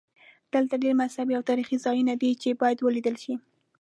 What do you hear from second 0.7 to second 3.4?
ډېر مذهبي او تاریخي ځایونه دي چې باید ولیدل شي.